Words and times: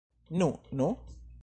Nu, 0.27 0.59
nu? 0.69 0.97